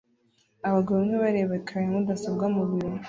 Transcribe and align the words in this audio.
Abagabo 0.67 0.95
bamwe 0.99 1.15
bareba 1.23 1.53
ecran 1.59 1.83
ya 1.85 1.91
mudasobwa 1.93 2.45
mubiro 2.55 2.89